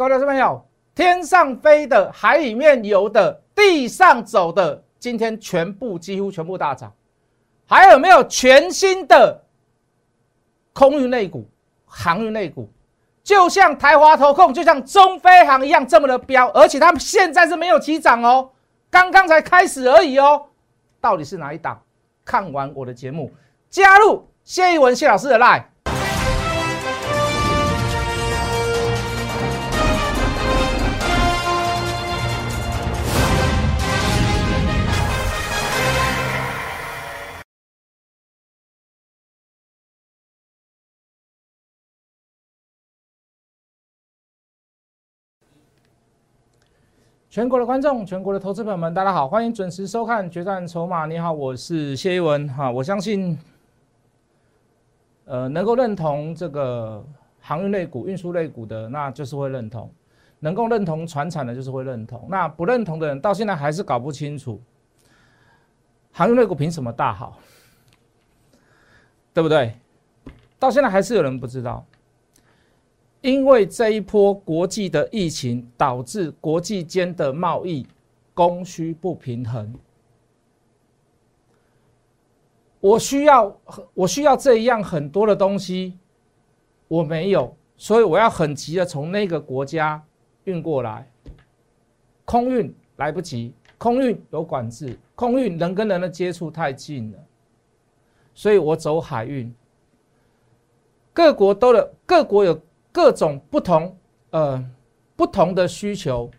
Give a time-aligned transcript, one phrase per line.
[0.00, 6.90] 各位投资朋友，天上飞的、海里面游的、地上走的，今天全部几乎全部大涨。
[7.66, 9.44] 还有没有全新的
[10.72, 11.46] 空运类股、
[11.84, 12.66] 航运类股？
[13.22, 18.50] 就像台华投控，就像中飞航一样这么的标，而且他们现在是没有起涨哦，
[18.88, 20.46] 刚刚才开始而已哦。
[20.98, 21.78] 到底是哪一档？
[22.24, 23.30] 看完我的节目，
[23.68, 25.64] 加入谢一文谢老师的 line。
[47.30, 51.04] 全国的观众，全国的投资朋友们，大家好，欢迎准时收看《决战筹码》。
[51.06, 52.68] 你好，我是谢一文哈。
[52.68, 53.38] 我相信，
[55.26, 57.06] 呃，能够认同这个
[57.38, 59.88] 航运类股、运输类股的，那就是会认同；
[60.40, 62.26] 能够认同船产的，就是会认同。
[62.28, 64.60] 那不认同的人，到现在还是搞不清楚
[66.10, 67.38] 航运类股凭什么大好，
[69.32, 69.72] 对不对？
[70.58, 71.86] 到现在还是有人不知道。
[73.22, 77.86] 因为这一波国际的疫情导致国际间的贸易
[78.32, 79.74] 供需不平衡，
[82.80, 83.60] 我需要
[83.92, 85.98] 我需要这一样很多的东西，
[86.88, 90.02] 我没有，所以我要很急的从那个国家
[90.44, 91.06] 运过来，
[92.24, 97.18] 空运来不及，空运有管制，空运人跟人的接触太近了，
[98.32, 99.54] 所以我走海运，
[101.12, 102.58] 各国都有各国有。
[102.92, 103.96] 各种不同，
[104.30, 104.64] 呃，
[105.14, 106.30] 不同的需求，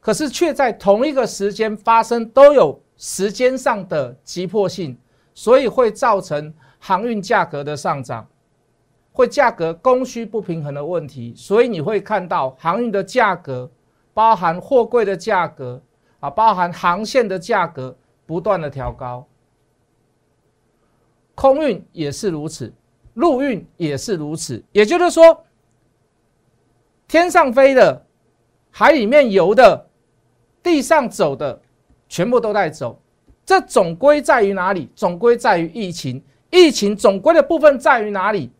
[0.00, 4.98] 可是却在同一个时间发生，都有时间上的急迫性，
[5.32, 8.26] 所以会造成航运价格的上涨，
[9.12, 11.32] 会价格供需不平衡的问题。
[11.36, 13.70] 所以你会看到航运的价格，
[14.12, 15.80] 包含货柜的价格
[16.18, 19.24] 啊，包含航线的价格不断的调高，
[21.36, 22.72] 空运也是如此，
[23.14, 25.44] 陆运也是如此，也就是说。
[27.12, 28.06] 天上飞的，
[28.70, 29.86] 海里面游的，
[30.62, 31.60] 地上走的，
[32.08, 32.98] 全部都在走。
[33.44, 34.90] 这总归在于哪里？
[34.96, 36.24] 总归在于疫情。
[36.48, 38.50] 疫情总归的部分在于哪里？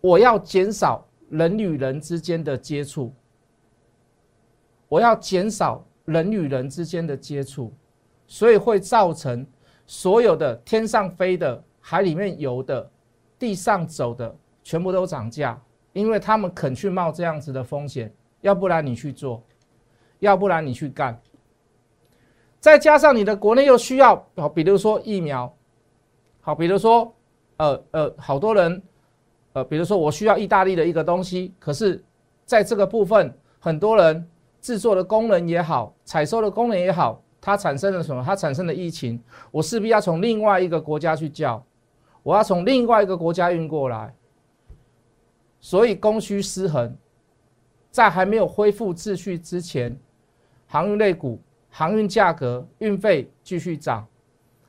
[0.00, 3.14] 我要减少人与人之间的接触。
[4.88, 7.72] 我要减少人与人之间的接触，
[8.26, 9.46] 所以会造成
[9.86, 12.90] 所有的天上飞的、海里面游的、
[13.38, 14.34] 地上走的，
[14.64, 15.56] 全部都涨价。
[15.92, 19.42] 因为他们肯去冒这样子的风险，要不然你去做，
[20.20, 21.20] 要不然你去干。
[22.60, 25.52] 再加上你的国内又需要，好，比如说疫苗，
[26.40, 27.12] 好，比如说，
[27.56, 28.80] 呃呃，好多人，
[29.52, 32.02] 呃，比如说我需要意大利的一个东西，可是
[32.44, 34.28] 在这个部分，很多人
[34.60, 38.22] 制作的工人也好，采收的工人也好，它产生了什么？
[38.24, 39.20] 它产生了疫情，
[39.50, 41.62] 我势必要从另外一个国家去叫，
[42.22, 44.14] 我要从另外一个国家运过来。
[45.62, 46.94] 所以供需失衡，
[47.92, 49.96] 在还没有恢复秩序之前，
[50.66, 51.40] 航运类股、
[51.70, 54.04] 航运价格、运费继续涨，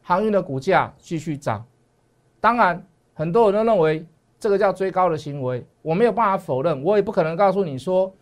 [0.03, 1.65] 航运的股价继续涨。
[2.39, 4.05] 当然，很多人都认为
[4.39, 8.13] 这个叫追高的行为，我没有办法否认，我也不可能告诉你说，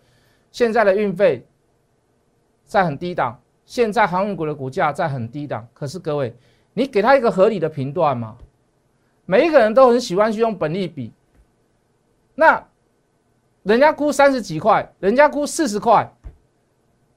[0.49, 1.45] 现在的运费
[2.63, 5.67] 在很低档，现在航运股的股价在很低档。
[5.73, 6.33] 可是各位，
[6.73, 8.37] 你给他一个合理的评断嘛？
[9.25, 11.11] 每一个人都很喜欢去用本利比。
[12.35, 12.67] 那
[13.63, 16.11] 人家估三十几块，人家估四十块，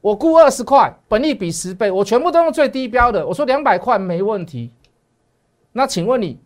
[0.00, 3.26] 我估二十块，本利比十倍，我全部都用最低标的。
[3.26, 4.72] 我说两百块没问题。
[5.72, 6.38] 那请问你，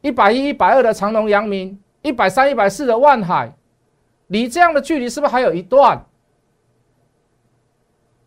[0.00, 3.54] 一百一、一百二的长隆、阳明，一百三、一百四的万海，
[4.28, 6.04] 离这样的距离是不是还有一段？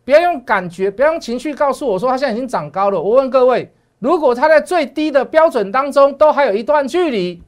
[0.04, 3.00] 不要用感觉，不要用情绪告诉我说它现在已经涨高了。
[3.00, 7.42] 我问各位，如果它在最低的标准当中都还有一段距离，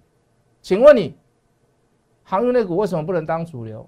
[0.61, 1.17] 请问你？
[2.32, 3.87] 航运类股为什么不能当主流？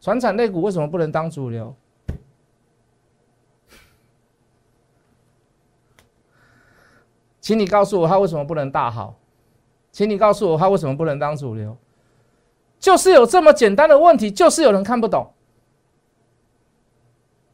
[0.00, 1.74] 船产类股为什么不能当主流？
[7.40, 9.18] 请你告诉我，它为什么不能大好？
[9.90, 11.76] 请你告诉我，它为什么不能当主流？
[12.78, 15.32] 就是有这么简单的问题，就是有人看不懂。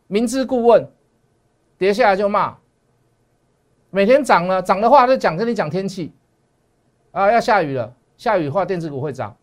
[0.07, 0.87] 明知故问，
[1.79, 2.59] 跌下来就骂。
[3.89, 6.13] 每天涨了，涨的话就讲跟你讲天气
[7.13, 9.35] 啊，要下雨了，下雨的话电子股会涨。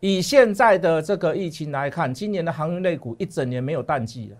[0.00, 4.36] 以现在的这个疫情来看，今年的航运类股一整年没有淡季了，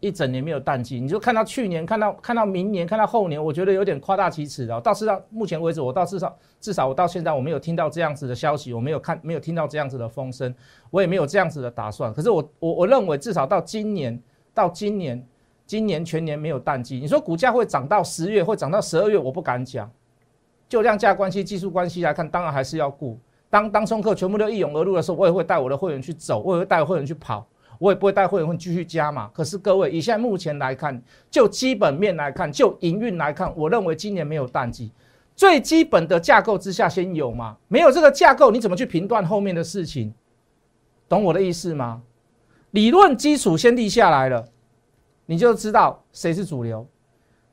[0.00, 4.80] 一整年没有淡季，你就看到去年，看到看到明年，看到后年，我觉得有点夸大其词了。
[4.80, 10.54] 到至到目前为止，我到至少至少我到现在我没有听到这样子的消息，我没有看没有听到这样子的风声，
[10.90, 12.12] 我也没有这样子的打算。
[12.14, 14.18] 可是我我我认为至少到今年
[14.54, 15.26] 到今年
[15.66, 16.98] 今年全年没有淡季。
[16.98, 19.90] 你说股价会涨到十月，会涨到十二月，我不敢讲。
[20.68, 23.18] 就量价关系、技术关系来看，当然还是要顾。
[23.48, 27.46] 当当冲客全部都一涌而入的时候，我也会带我的会员去走，我也会带会员去跑。
[27.78, 29.30] 我也不会带会员会继续加嘛。
[29.34, 30.98] 可是各位，以现在目前来看，
[31.30, 34.90] 就基本面来看，就营运来看，我认为今年没有淡季。
[35.34, 37.54] 最基本的架构之下先有嘛？
[37.68, 40.14] 没有这个架构，你怎么去评断后面的事情？
[41.06, 42.00] 懂我的意思吗？
[42.70, 44.48] 理论基础先立下来了，
[45.26, 46.86] 你就知道谁是主流。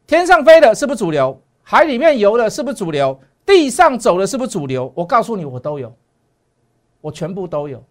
[0.08, 1.42] 天上飞的是不主流？
[1.64, 3.20] 海里面游的是不是主流？
[3.46, 4.92] 地上走的是不是主流？
[4.96, 5.94] 我告诉你，我都有，
[7.02, 7.84] 我全部都有。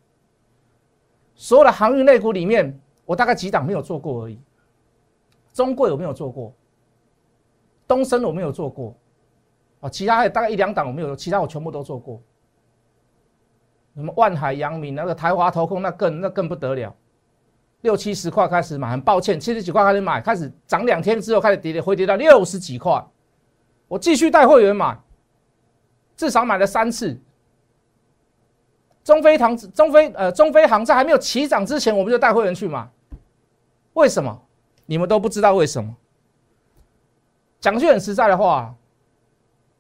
[1.35, 4.39] 所有的航运类股里面，我大概几档没有做过而已。
[5.53, 6.55] 中贵我没有做过，
[7.87, 8.95] 东升我没有做过，
[9.81, 12.21] 啊，其他还有大概一两档我没有，其他我全部都做过。
[13.95, 16.95] 什么万海、阳明那个台华投控，那更那更不得了，
[17.83, 23.05] 六七十块开始买，很抱歉，七十几块开始买，开始涨两天之后开始跌跌，回跌到六十几块，
[23.93, 24.99] 我继续带会员买，
[26.17, 27.15] 至少买了三次。
[29.05, 32.89] 中飞航、中飞呃中飞航在还没有起涨之前，我们就带会员去买。
[33.93, 34.43] 为什么？
[34.87, 35.95] 你们都不知道为什么？
[37.61, 38.75] 讲句很实在的话，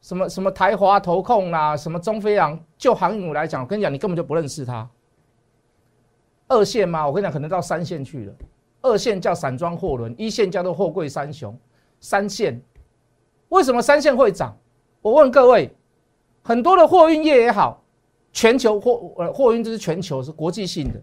[0.02, 4.86] 什么什么台华投控啦，什么中飞航，就航运来讲，我跟你讲，你根本就不认识它。
[6.48, 7.06] 二线吗？
[7.06, 8.34] 我跟你讲，可能到三线去了。
[8.82, 11.58] 二线叫散装货轮，一线叫做货柜三雄。
[11.98, 12.60] 三线
[13.52, 14.56] 为什么三线会涨？
[15.02, 15.70] 我问各位，
[16.42, 17.80] 很多的货运业也好。
[18.32, 20.98] 全球货呃货运就是全球是国际性的，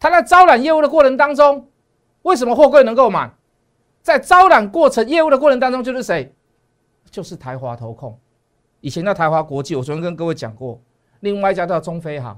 [0.00, 1.64] 他在招揽业务的过程当中，
[2.22, 3.32] 为什么货柜能够满？
[4.02, 6.34] 在招揽过程业务的过程当中，就是谁？
[7.08, 8.18] 就是台华投控，
[8.80, 10.80] 以前叫台华国际，我昨天跟各位讲过。
[11.20, 12.36] 另外一家叫中飞航，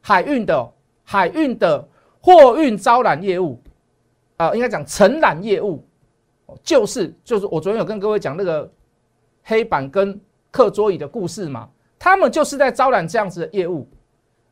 [0.00, 0.72] 海运的
[1.02, 1.88] 海运的
[2.20, 3.60] 货运招揽业务，
[4.36, 5.84] 啊，应该讲承揽业务，
[6.62, 8.70] 就是就是我昨天有跟各位讲那个
[9.42, 10.20] 黑板跟
[10.50, 11.68] 课桌椅的故事嘛。
[11.98, 13.88] 他们就是在招揽这样子的业务，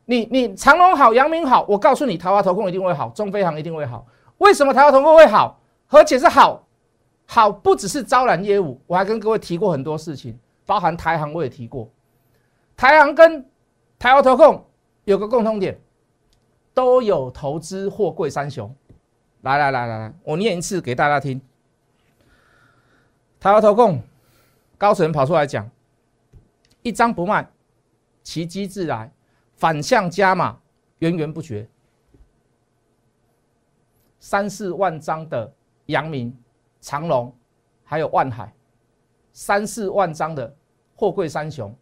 [0.05, 4.07] 你你长隆好，阳明好，我告诉你，台华投控一定会好，中飞航一定会好。
[4.37, 5.59] 为什么台华投控会好？
[5.89, 6.65] 而且是好，
[7.25, 11.89] 好不只是招揽业务，我还跟各位提过很多事情，包含台航我也提过，
[12.77, 13.45] 台航跟
[13.99, 14.65] 台华投控
[15.03, 15.77] 有个共通点，
[16.73, 18.73] 都有投资货柜三雄。
[19.41, 21.41] 来来来来来，我念一次给大家听，
[23.41, 23.99] 台湾投控
[24.77, 25.67] 高层跑出来讲。
[26.83, 27.47] 一张不卖，
[28.21, 29.11] 其机自来，
[29.55, 30.59] 反向加码，
[30.99, 31.67] 源源不绝。
[34.19, 35.51] 三四万张的
[35.87, 36.35] 阳明、
[36.79, 37.35] 长隆，
[37.83, 38.53] 还有万海，
[39.33, 40.55] 三四万张的
[40.95, 41.75] 货柜三雄，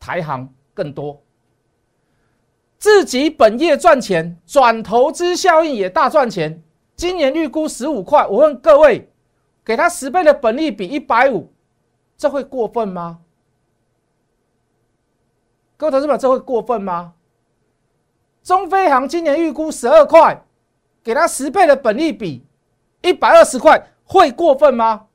[0.00, 1.22] 台行更多。
[2.78, 6.62] 自己本业赚钱，转投资效应也大赚钱。
[6.94, 9.10] 今年预估十五块，我问各位，
[9.66, 11.52] 给他十倍的本利比一百五，
[12.16, 13.18] 这会过分吗？
[15.76, 17.14] 各位投资者，这会过分吗？
[18.44, 20.40] 中飞航今年预估十二块，
[21.02, 22.46] 给他十倍的本利比，
[23.02, 25.08] 一百二十块，会过分吗？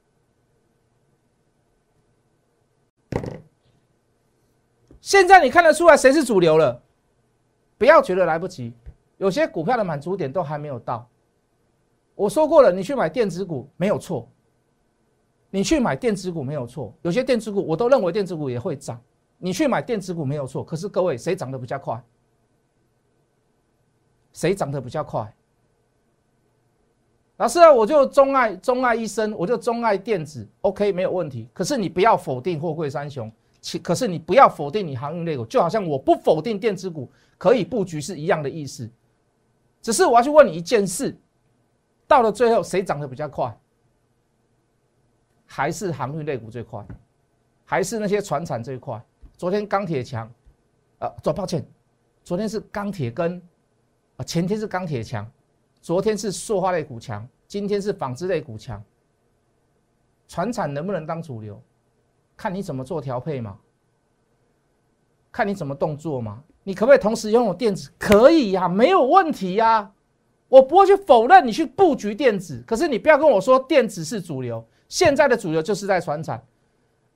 [5.00, 6.84] 现在你看得出来谁是主流了？
[7.78, 8.74] 不要觉得来不及，
[9.16, 11.10] 有些股票的满足点都还没有到。
[12.16, 14.30] 我说过了，你去买电子股没有错，
[15.52, 19.00] 你去买电子股没有错，有些电子股我都认为电子股也会涨。
[19.38, 22.02] 你去买电子股没有错，可是各位谁涨得比较快？
[24.34, 25.32] 谁涨得比较快？
[27.38, 31.50] 老师啊，我就钟爱钟爱一生，我就钟爱电子，OK 没有问题。
[31.54, 33.30] 可是你不要否定货柜三雄，
[33.60, 38.90] 其可是你不要否定你航运类股，就好像我不否定电子股可以布局是一样的意思。
[39.82, 41.18] 只是我要去问你一件事，
[42.08, 43.58] 到了最后谁涨得比较快？
[45.54, 46.82] 还是航运类股最快？
[47.66, 49.04] 还是那些船产最快？
[49.36, 50.32] 昨天钢铁强，
[51.00, 51.62] 啊，做抱歉，
[52.24, 53.36] 昨天是钢铁跟，
[54.16, 55.30] 啊，前天是钢铁强，
[55.82, 58.82] 昨天是塑化类股强，今天是纺织类股强。
[60.26, 61.62] 船产能不能当主流，
[62.38, 63.60] 看你怎么做调配嘛，
[65.34, 66.42] 看你怎么动作嘛。
[66.64, 67.92] 你可不可以同时拥有电子？
[68.00, 69.92] 可以呀，没有问题呀。
[70.48, 76.44] 我不会去否认你去布局电子，可是你不要跟我说电子是主流，现在的主流就是在船产。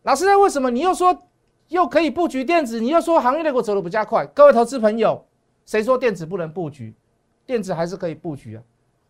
[0.03, 1.27] 老师，那为什么你又说？
[1.69, 4.23] 又可以布局电子，你又说行业类股走的比较快。
[4.27, 5.25] 各位投资朋友，
[5.65, 6.93] 谁说电子不能布局？
[7.43, 8.63] 电子还是可以布局啊。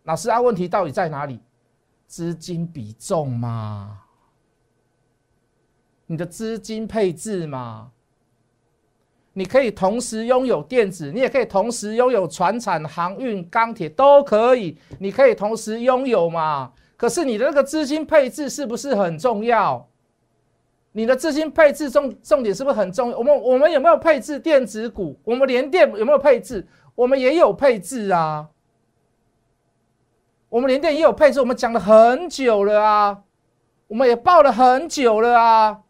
[0.04, 1.38] 老师啊，问题到底在哪里？
[2.06, 4.00] 资金比重嘛，
[6.06, 7.90] 你的资金配置嘛，
[9.34, 16.72] 你可以同时拥有电子，你也可以同时拥有船产、航运、钢铁都可以，你可以同时拥有嘛。
[16.96, 19.86] 可是你的那个资金配置是不是很重要？
[20.92, 23.18] 你的资金配置重重点是不是很重要？
[23.18, 25.14] 我们我们有没有配置电子股？
[25.24, 26.66] 我们连电有没有配置？
[26.94, 28.48] 我们也有配置啊。
[30.48, 33.18] 我们连电也有配置，我们讲了很久了啊，
[33.88, 35.82] 我们也报了很久了啊，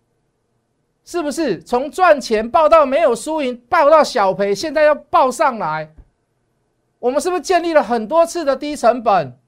[1.04, 1.62] 是不是？
[1.62, 5.94] 从赚钱报到没有输赢，报到小赔，现在要报上来，
[6.98, 9.38] 我们是不是建立了很多次的低成本？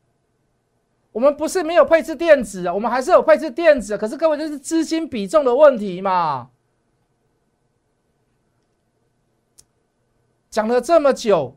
[1.13, 6.51] 我们不是没有配置电子，我们还是有配置电子，可是各位这是资金比重的问题嘛？
[10.51, 11.57] 讲了这么久。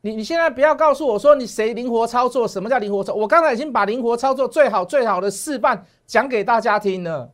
[0.00, 2.46] 你你现在不要告诉我说你谁灵活操作？
[2.46, 3.12] 什么叫灵活操？
[3.14, 7.32] 我刚才已经把灵活操作最好最好的示范讲给大家听了。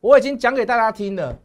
[0.00, 1.38] 我已经讲给大家听了，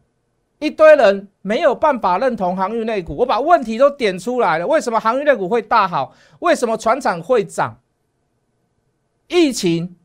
[0.58, 4.66] 一堆人没有办法认同航运类股，我把问题都点出来了。
[4.66, 6.14] 为什么航运类股会大好？
[6.40, 7.78] 为什么船厂会涨？
[9.28, 9.96] 疫情、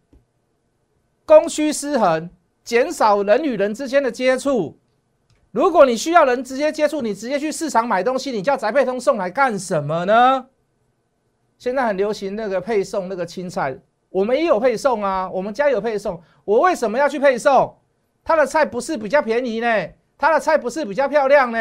[1.26, 2.30] 供需失衡、
[2.64, 4.78] 减少人与人之间的接触。
[5.52, 10.48] 如果你需要人直接接触，你直接去市场买东西，你叫宅配通送来干什么呢？
[11.58, 13.78] 现在很流行那个配送那个青菜，
[14.10, 16.22] 我们也有配送啊，我们家有配送。
[16.44, 17.78] 我为什么要去配送？
[18.24, 19.88] 他的菜不是比较便宜呢？
[20.22, 21.58] 他的菜不是比较漂亮呢？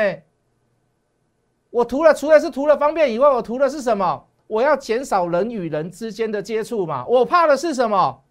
[1.70, 4.26] 我图了，除了是图了方便以外，我图的是什么？
[4.48, 7.06] 我要减少人与人之间的接触嘛。
[7.06, 8.22] 我怕的是什么？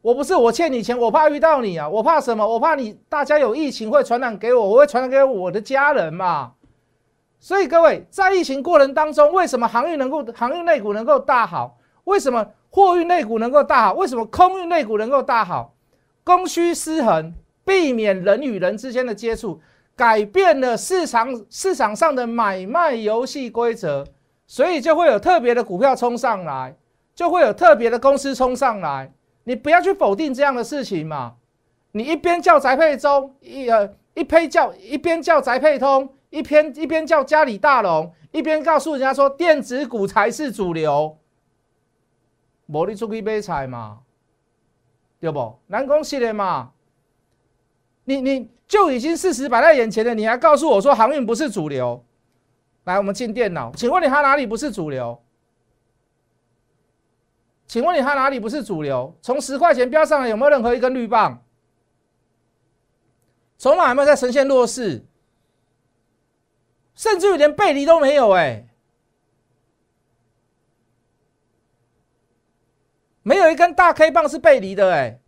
[0.00, 1.86] 我不是我欠你钱，我怕遇到你啊！
[1.86, 2.48] 我怕什么？
[2.48, 6.52] 我怕你大家有疫情会传染给我，我会传染给我的家人嘛。
[7.38, 11.76] 所以各位在疫情过程当中，为什么航运能够航运内股能够大好？
[12.04, 13.92] 为什么货运内股能够大好？
[13.92, 15.74] 为什么空运内股能够大好？
[16.24, 19.60] 供需失衡，避免人与人之间的接触，
[19.94, 24.06] 改变了市场市场上的买卖游戏规则，
[24.46, 26.76] 所以就会有特别的股票冲上来，
[27.14, 29.12] 就会有特别的公司冲上来。
[29.44, 31.34] 你不要去否定这样的事情嘛！
[31.92, 41.18] 你一边叫宅配中，一呃一边叫一边叫宅配通，一边一边叫嘉里大龙，一边告诉人家说电子股才是主流，
[42.66, 43.98] 无你出去买菜嘛，
[45.20, 45.58] 对不？
[45.66, 46.70] 难讲系列嘛！
[48.04, 52.04] 你你就已经事实摆在眼前了，你还告诉我说航运不是主流？
[52.84, 55.22] 来，我们进电脑，请问你它哪里不是主流？
[57.66, 59.16] 请问你它哪里不是主流？
[59.22, 61.42] 从十块钱飙上来有没有任何一根绿棒？
[63.56, 65.06] 筹码有没有在呈现弱势？
[66.94, 68.68] 甚至于连背离都没有哎，
[73.22, 75.21] 没有一根大 K 棒是背离的哎。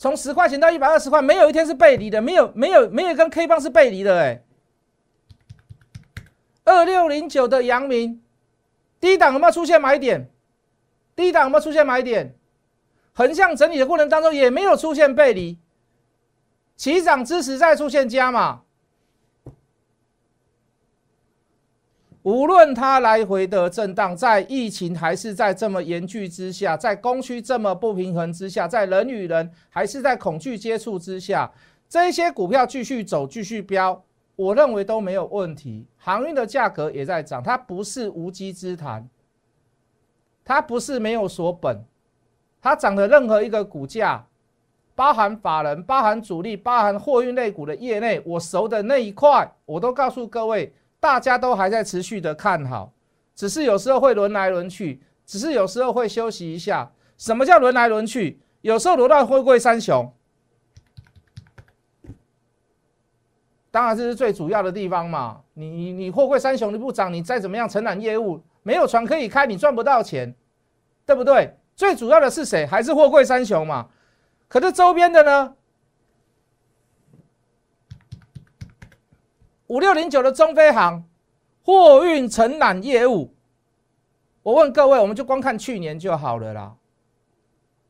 [0.00, 4.42] 从十块钱到一百二十块，没有一天是背离的，没有没有没有跟 K 棒是背离的哎。
[6.64, 8.22] 二六零九的阳明
[8.98, 10.30] 低档有没有出现买点？
[11.14, 12.34] 低档有没有出现买点？
[13.12, 15.58] 横向整理的过程当中也没有出现背离，
[16.76, 18.62] 起涨之时再出现加码。
[22.22, 31.50] 无论它来回的震荡，在疫情还是在这么严峻之下，在供需这么不平衡之下，在人与人还是在恐惧接触之下，
[31.88, 34.04] 这些股票继续走、继续飙，
[34.36, 35.86] 我认为都没有问题。
[35.96, 39.08] 航运的价格也在涨，它不是无稽之谈。
[40.44, 41.84] 它不是没有锁本，
[42.60, 44.26] 它涨的任何一个股价，
[44.96, 52.92] 包含法人、包含主力、包含货运类股的业内，我熟的那一块，我都告诉各位，大家都还在持续的看好，
[53.34, 56.92] 只是有时候会轮来轮去，只是有时候会休息一下。
[57.16, 58.40] 什么叫轮来轮去？
[58.60, 60.12] 有时候轮到货柜三雄，
[63.70, 65.40] 当然这是最主要的地方嘛。
[65.54, 70.34] 你你你货柜三雄你不涨，你再怎么样承揽业务，没有船可以开，你赚不到钱。
[71.06, 71.56] 对不对？
[71.74, 72.64] 最主要的是谁？
[72.64, 73.88] 还是货柜三雄嘛？
[74.46, 75.56] 可是周边的呢？
[79.70, 81.04] 五六零九的中飞航
[81.62, 83.32] 货运承揽业务，
[84.42, 86.74] 我问各位，我们就光看去年就好了啦。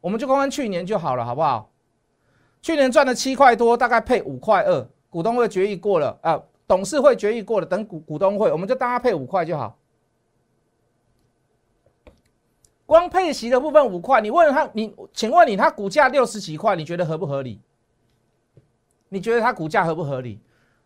[0.02, 1.70] 我们就光看去年就好了，好不好？
[2.60, 9.74] 去年赚了七块多，大概配五块二，股东会决议过了啊，董事会决议过了，等股股东会，我们就当它配五块就好。
[12.84, 17.58] 光配息的部分五块，你问他，你请问你，他股价六十几块，你觉得合不合理？
[19.08, 20.38] 你觉得他股价合不合理？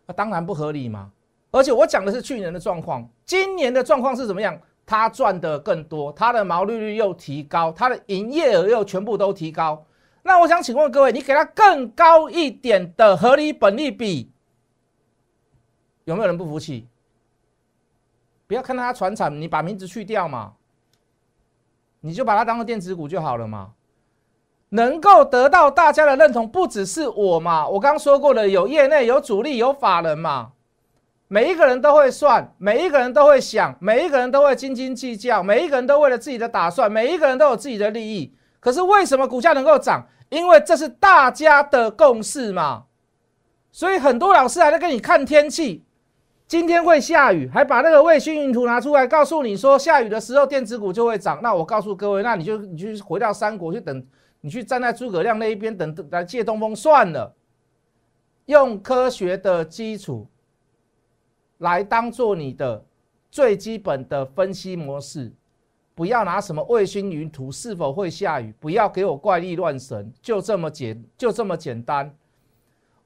[0.05, 1.11] 啊，当然不合理嘛！
[1.51, 4.59] 而且我讲的是去年的状况，今年的状况是怎么样？
[4.85, 9.85] 它赚的更多，它的毛利率又提高，它的营业额又全部都提高。
[10.21, 14.31] 那我想请问各位，你给它更高一点的合理本利比，
[16.03, 16.87] 有没有人不服气？
[18.47, 20.53] 不要看它船产，你把名字去掉嘛，
[22.01, 23.73] 你就把它当做电子股就好了嘛。
[24.69, 27.67] 能够得到大家的认同，不只是我嘛。
[27.67, 30.51] 我刚说过了，有业内有主力有法人嘛。
[31.27, 38.33] 每一个人都会算，每一个人都会想，每一个人都会斤斤计较，每一个人都为了自己的打算，每一个人都有自己的利益。
[38.59, 40.07] 可是为什么股价能够涨？
[40.29, 42.83] 因为这是大家的共识嘛。
[43.71, 45.83] 所以很多老师还在跟你看天气，
[46.47, 51.39] 今天会下雨，还把那个卫星云图拿出来告诉你说，下雨的时候电子股就会涨。
[51.41, 54.05] 那我告诉各位，那你就你就回到三国去等，
[54.45, 57.35] 你去站在诸葛亮那一边等来借东风算了。
[58.45, 60.27] 用科学的基础。
[61.59, 62.85] 来当做你的
[63.31, 65.31] 最基本的分析模式，
[65.95, 72.13] 不要拿什么卫星云图是否会下雨，不要给我怪力乱神，就这么简就这么简单。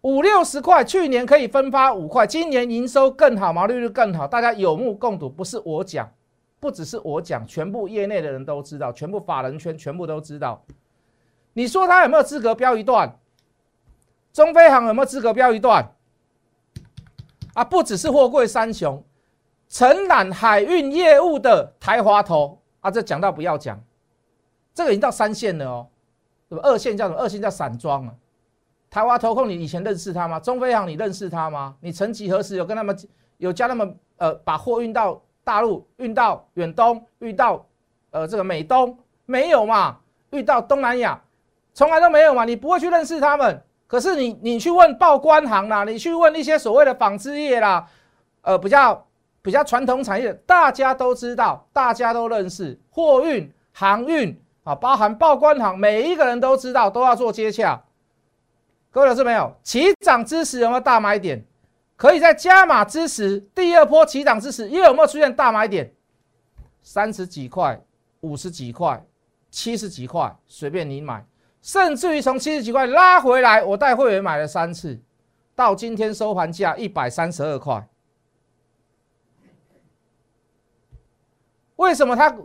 [0.01, 6.11] 五六十块，去年可以分发五块，今年营收更好，毛利率更好，大家有目共睹，不是我讲，
[6.59, 10.61] 不只是我讲，全部业内的人都知道，全部法人圈全部都知道。
[11.53, 13.17] 你说他有没有资格标一段？
[14.31, 15.91] 中飞航有没有资格标一段？
[17.53, 19.03] 啊，不只是货柜三雄，
[19.67, 23.81] 承揽海运业务的台华投啊，这讲到不要讲，
[24.73, 25.87] 这个已经到三线了哦，
[26.47, 27.19] 什么二线叫什么？
[27.19, 28.13] 二线叫散装啊。
[28.89, 30.39] 台华投控，你以前认识他吗？
[30.39, 31.75] 中飞航你认识他吗？
[31.81, 32.97] 你曾几何时有跟他们
[33.37, 37.65] 有叫他们呃把货运到大陆，运到远东，运到
[38.11, 39.99] 呃这个美东没有嘛？
[40.31, 41.19] 运到东南亚
[41.79, 42.43] 从来都没有嘛？
[42.43, 43.63] 你不会去认识他们。
[43.87, 47.87] 可是你你去问报关行啦，你去问一些所谓的纺织业啦，
[48.41, 49.07] 呃，比较
[49.41, 57.81] 比较传统产业，大家都知道，大家都认识货运、航运啊，包含报关行，每一个人都知道，都要做接洽。
[58.91, 59.55] 各位老师没有？
[59.63, 61.45] 起涨之时有没有大买点？
[61.95, 65.93] 可以在加码之时，第二波起涨之时，又有没有出现大买点？
[66.81, 67.79] 三十几块、
[68.19, 69.01] 五十几块、
[69.49, 71.25] 七十几块，随便你买。
[71.61, 74.99] 甚至于从七十几块拉回来，我带会员买了三次，
[75.55, 77.87] 到今天收盘价一百三十二块。
[81.75, 82.35] 为什么他？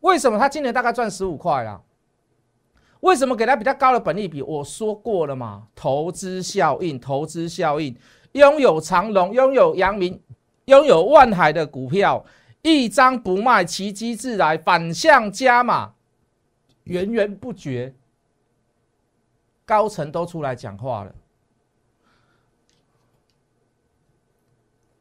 [0.00, 1.82] 为什么他今年大概赚十五块啦？
[3.00, 4.42] 为什么给他比较高的本利比？
[4.42, 7.96] 我说过了嘛，投资效应，投资效应，
[8.32, 10.20] 拥有长隆，拥有阳明，
[10.66, 12.24] 拥有万海的股票，
[12.62, 15.94] 一张不卖，奇迹自来，反向加码，
[16.84, 17.94] 源源不绝。
[19.68, 21.14] 高层都出来讲话了。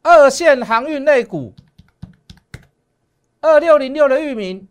[0.01, 1.53] 二线航运类股，
[3.39, 4.67] 二六零六的域名，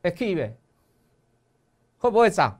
[0.00, 0.56] 哎，K 呗，
[1.98, 2.58] 会不会涨？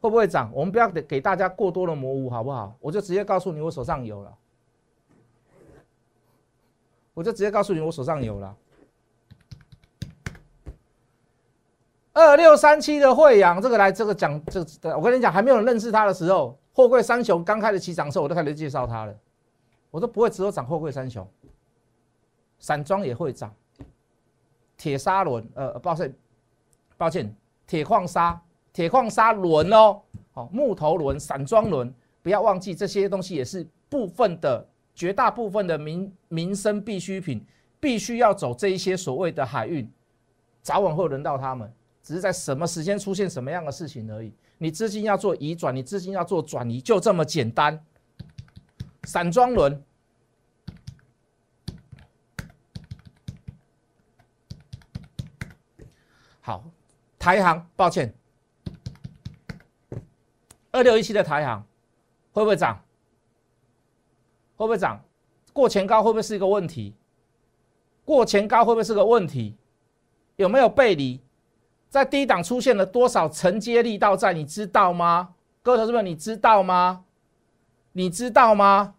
[0.00, 0.50] 会不会涨？
[0.52, 2.76] 我们不要给给大家过多的模糊，好不好？
[2.80, 4.36] 我就直接告诉你，我手上有了。
[7.14, 8.56] 我就直接告诉你，我手上有了。
[12.12, 19.14] 二六三七的惠阳，这个来这个讲，这个我跟你讲，还没有人认识他的时候，货柜三雄刚开始起涨的时候，我都开始介绍他了。
[19.90, 21.26] 我说不会只有涨货柜三雄，
[22.58, 23.54] 散装也会涨，
[24.76, 26.14] 铁砂轮，呃，抱歉，
[26.96, 27.32] 抱歉，
[27.66, 28.40] 铁矿砂，
[28.72, 30.00] 铁矿砂轮哦，
[30.32, 31.92] 好，木头轮、散装轮，
[32.22, 37.44] 不要忘记这些东西也是部分的，绝大部分的民民生必需品，
[37.78, 39.88] 必须要走这一些所谓的海运，
[40.60, 41.72] 早晚会轮到他们。
[42.10, 44.34] 只是在什么时间出现什么样的事情而已。
[44.58, 47.86] 你资金要做移转，你资金要做转移，就这么简单。
[49.04, 49.80] 散装轮，
[56.40, 56.64] 好，
[57.16, 58.12] 台行，抱歉，
[60.72, 61.64] 二六一七的台行
[62.32, 62.82] 会不会涨？
[64.56, 65.00] 会不会涨？
[65.52, 66.92] 过前高会不会是一个问题？
[68.04, 69.56] 过前高会不会是个问题？
[70.34, 71.20] 有没有背离？
[71.90, 74.32] 在低档出现了多少承接力道在？
[74.32, 75.30] 你知道吗？
[75.60, 77.04] 各位同志们，你知道吗？
[77.92, 78.94] 你知道吗？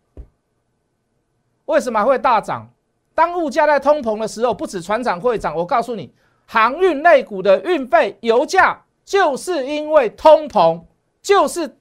[1.65, 2.69] 为什么会大涨？
[3.15, 5.56] 当物价在通膨的时候，不止船长会涨。
[5.56, 6.13] 我告诉你，
[6.45, 10.84] 航运类股的运费、油价，就是因为通膨，
[11.21, 11.77] 就是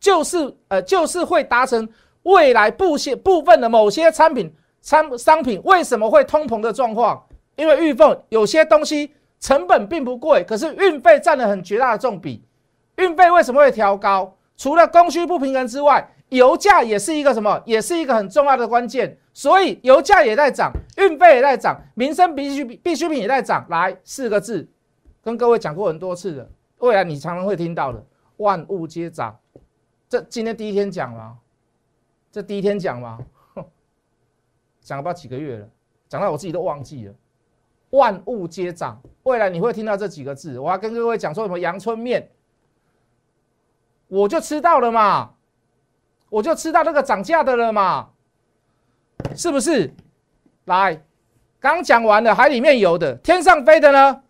[0.00, 1.86] 就是呃，就是会达成
[2.22, 7.26] 未来部些部分的某些产品、商商品为什么会通膨的状况？
[7.56, 9.12] 因为预奉有些东西。
[9.46, 12.42] 成本并不贵，可是运费占了很绝大的重比。
[12.96, 14.36] 运费为什么会调高？
[14.56, 17.62] 除了供需不平衡之外，油价也是一个什么？
[17.64, 19.16] 也是一个很重要的关键。
[19.32, 23.64] 所以油价也在涨，运费也在涨，民生必需必需品也在涨。
[23.68, 24.68] 来四个字，
[25.22, 28.04] 跟各位讲过很多次的，未来你常常会听到的，
[28.38, 29.38] 万物皆涨。
[30.08, 31.38] 这今天第一天讲吗？
[32.32, 33.20] 这第一天讲吗？
[34.80, 35.68] 讲了不知道几个月了，
[36.08, 37.14] 讲到我自己都忘记了。
[37.96, 40.58] 万物皆涨，未来你会听到这几个字。
[40.58, 41.58] 我要跟各位讲说什么？
[41.58, 42.30] 阳春面，
[44.08, 45.34] 我就吃到了嘛，
[46.28, 48.10] 我就吃到那个涨价的了嘛，
[49.34, 49.92] 是不是？
[50.66, 51.02] 来，
[51.60, 54.22] 刚讲完了，海里面游的，天上飞的呢？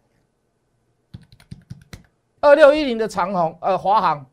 [2.41, 4.27] 二六一零的长虹，呃，华航，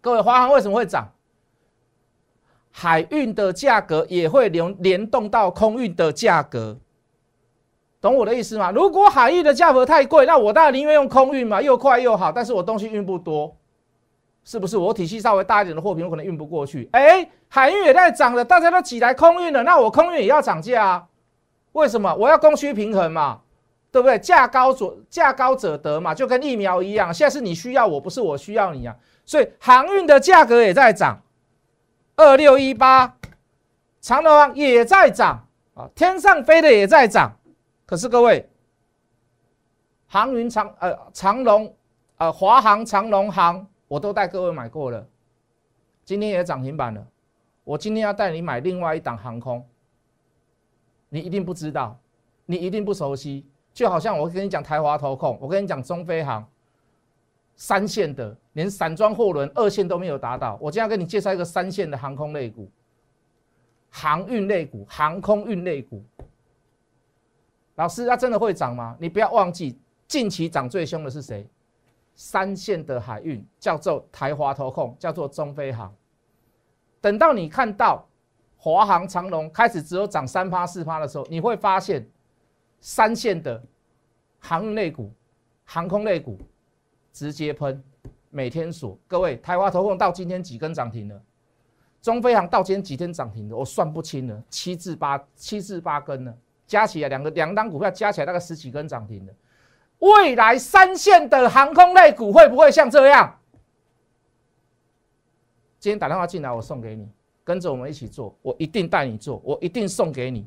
[0.00, 1.10] 各位，华航为什么会涨？
[2.70, 6.78] 海运的价格也会联联动到空运的价格，
[8.02, 8.72] 懂我的意思吗？
[8.72, 13.56] 如果海运的价格太贵，那我当然宁愿用空运嘛，又快又好，但是我东西运不多，
[14.42, 14.76] 是不是？
[14.76, 16.88] 我体系稍微大一点的货品，我可能运不过去。
[16.92, 21.04] 哎，海运也在涨了，大家都挤来空运了，那我空运也要涨价啊？
[21.70, 22.12] 为什么？
[22.16, 23.38] 我要供需平衡嘛，
[23.92, 24.18] 对不对？
[24.18, 31.22] 价高者价高者得嘛，就跟疫苗一样，现在是你需要我，不是我需要你啊，所以航运的价格也在涨。
[32.16, 33.14] 二六一八，
[34.00, 37.38] 长隆也在涨啊，天上飞的也在涨。
[37.92, 38.48] 可是各位，
[40.06, 41.76] 航云长呃长龙
[42.16, 45.06] 呃华航长龙航，我都带各位买过了，
[46.02, 47.06] 今天也涨停板了。
[47.64, 49.62] 我今天要带你买另外一档航空，
[51.10, 51.94] 你一定不知道，
[52.46, 56.42] 你一定不熟悉，就好像我跟你讲台华投控，我跟你讲中飞航。
[57.56, 60.56] 三线的，连散装货轮二线都没有达到。
[60.62, 62.66] 我今天要跟你介绍一个三线的航空类股、
[63.90, 66.02] 航运类股、航空运类股。
[67.76, 68.96] 老师，它真的会涨吗？
[69.00, 71.48] 你不要忘记，近期涨最凶的是谁？
[72.14, 75.94] 三线的海运叫做台华投控，叫做中飞航。
[77.00, 78.06] 等到你看到
[78.56, 82.06] 华航、长龙开始只有涨三趴四趴的时候，你会发现
[82.80, 83.62] 三线的
[84.38, 85.12] 航运类股、
[85.64, 86.38] 航空类股。
[87.14, 87.84] 直接喷，
[88.30, 88.98] 每天锁。
[89.06, 91.22] 各位，台华投控到今天几根涨停了？
[92.00, 93.54] 中飞航到今天几天涨停的？
[93.54, 96.34] 我算不清了，七至八，七至八根呢，
[96.66, 99.34] 加起来两个两单股票加起来大概十几根涨停的。
[99.98, 103.38] 未来三线的航空类股会不会像这样？
[105.78, 107.08] 今天打电话进来，我送给你，
[107.44, 110.46] 跟着我们一起做，我一定带你做，我一定送给你，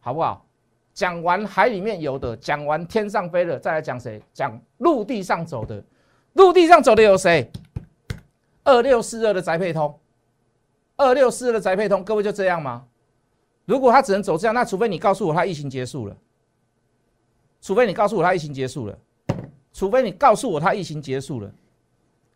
[0.00, 0.44] 好不好？
[0.94, 4.20] 讲完海里面游的，讲完天上飞的，再来讲谁？
[4.32, 5.82] 讲陆地上走的。
[6.34, 7.50] 陆地上走的有谁？
[8.64, 9.98] 二六四二的宅配通，
[10.96, 12.86] 二六四二的宅配通，各位就这样吗？
[13.68, 16.16] 如果他只能走这样，那除非你告诉我他疫情结束了，
[17.60, 18.98] 除非你告诉我他疫情结束了，
[19.74, 21.52] 除非你告诉我他疫情结束了，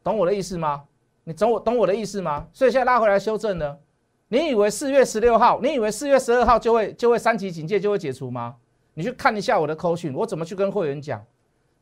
[0.04, 0.84] 懂我的意思吗？
[1.24, 2.46] 你懂我懂我的意思吗？
[2.52, 3.78] 所以现在拉回来修正呢？
[4.28, 8.54] 你以为四月十六号，你以为四月十二号就会就会三级警戒就会解除吗？
[8.92, 11.24] 你去看一下我的扣讯，我怎么去跟会员讲？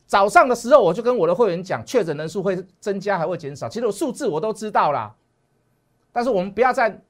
[0.06, 5.12] 早上的时候我就跟我的会员讲，确诊人数会增加还会减少，其实我数字我都知道啦。
[6.12, 7.00] 但是我们不要再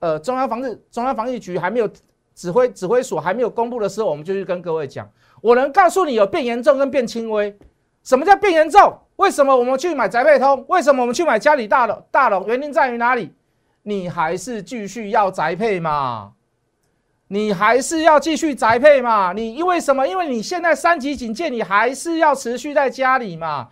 [0.00, 1.88] 呃中央防治中央防疫局还没有
[2.34, 5.08] 指挥指挥所还没有公布的时候，我们就去跟各位讲。
[5.40, 7.56] 我能告诉你有变严重跟变轻微。
[8.04, 8.98] 什么叫变严重？
[9.16, 10.64] 为什么我们去买宅配通？
[10.68, 12.46] 为什么我们去买家里大楼大楼？
[12.46, 13.32] 原因在于哪里？
[13.82, 16.32] 你还是继续要宅配嘛？
[17.28, 19.32] 你还是要继续宅配嘛？
[19.34, 20.06] 你因为什么？
[20.06, 23.68] 因为你现在三级警戒，你还是要持续在家里嘛？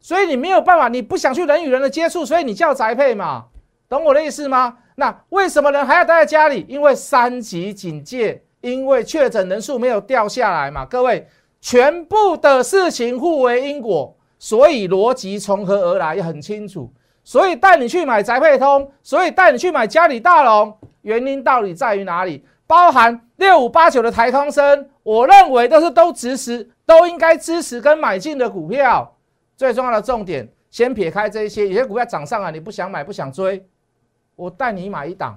[0.00, 3.46] 所以你没有办法，你不想去人与人的接触，所以你叫宅配嘛？
[3.88, 4.76] 懂我的意思吗？
[4.96, 6.66] 那为什么人还要待在家里？
[6.68, 10.84] 因为三级警戒，因为确诊人数没有掉下来嘛？
[10.84, 11.26] 各位，
[11.60, 16.92] 全部的事情互为因果，所以逻辑从何而来也很清楚。
[17.24, 22.44] 所以带你去买宅配通，所以带你去买嘉里大龙，原因到底在于哪里？
[22.66, 29.14] 包含六五八九的台康生，我认为都是都支持，都应该支持跟买进的股票。
[29.56, 33.66] 最重要的重点，先撇开这些，有些股票涨上来你不想买不想追，
[34.38, 35.36] 我带你买一档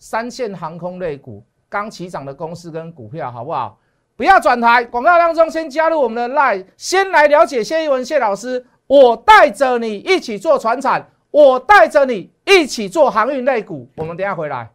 [0.00, 3.78] 三线航空类股刚起涨的公司跟股票，好不好？
[4.16, 11.08] 不要转台，广告当中先加入我们的 Line，先来了解谢一文谢老师，我带着你一起做船产。
[11.30, 14.70] 我带着你一起做航运类股，我们等下回来。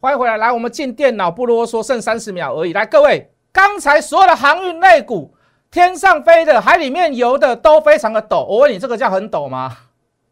[0.00, 2.72] 欢迎回来，来我们进电脑不啰嗦，剩三十秒而已。
[2.72, 5.34] 来，各位，刚才所有的航运类股，
[5.72, 8.44] 天上飞的、海里面游的都非常的陡。
[8.44, 9.76] 我问你，这个叫很陡吗？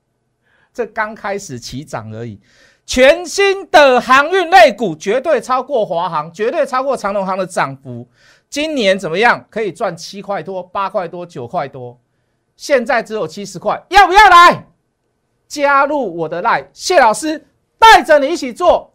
[0.72, 2.40] 这刚开始起涨而已。
[2.84, 8.08] 全新的航运类股绝对超过华航，绝对超过长隆航的涨幅。
[8.48, 9.44] 今年怎么样？
[9.50, 11.98] 可以赚七块多、八块多、九块多，
[12.54, 14.64] 现在只有七十块，要不要来
[15.48, 16.70] 加入我的赖？
[16.72, 17.44] 谢老师
[17.76, 18.94] 带着你一起做，